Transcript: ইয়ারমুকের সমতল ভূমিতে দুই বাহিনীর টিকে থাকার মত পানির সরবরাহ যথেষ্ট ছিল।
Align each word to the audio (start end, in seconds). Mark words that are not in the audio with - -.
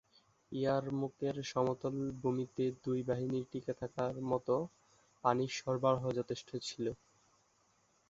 ইয়ারমুকের 0.51 1.35
সমতল 1.51 1.93
ভূমিতে 2.21 2.63
দুই 2.83 2.99
বাহিনীর 3.03 3.45
টিকে 3.51 3.73
থাকার 3.81 4.13
মত 4.29 4.47
পানির 5.23 5.51
সরবরাহ 5.57 6.03
যথেষ্ট 6.19 6.49
ছিল। 6.67 6.85